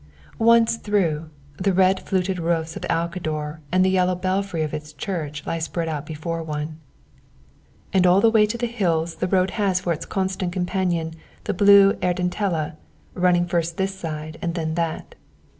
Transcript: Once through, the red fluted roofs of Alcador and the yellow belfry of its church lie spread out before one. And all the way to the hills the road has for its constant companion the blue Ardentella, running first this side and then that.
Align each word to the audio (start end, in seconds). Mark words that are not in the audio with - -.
Once 0.39 0.77
through, 0.77 1.29
the 1.57 1.71
red 1.73 1.99
fluted 1.99 2.39
roofs 2.39 2.75
of 2.75 2.81
Alcador 2.89 3.59
and 3.71 3.85
the 3.85 3.89
yellow 3.91 4.15
belfry 4.15 4.63
of 4.63 4.73
its 4.73 4.93
church 4.93 5.45
lie 5.45 5.59
spread 5.59 5.87
out 5.87 6.07
before 6.07 6.41
one. 6.41 6.79
And 7.93 8.07
all 8.07 8.19
the 8.19 8.31
way 8.31 8.47
to 8.47 8.57
the 8.57 8.65
hills 8.65 9.17
the 9.17 9.27
road 9.27 9.51
has 9.61 9.79
for 9.79 9.93
its 9.93 10.07
constant 10.07 10.51
companion 10.53 11.13
the 11.43 11.53
blue 11.53 11.93
Ardentella, 12.01 12.77
running 13.13 13.45
first 13.45 13.77
this 13.77 13.93
side 13.93 14.39
and 14.41 14.55
then 14.55 14.73
that. 14.73 15.13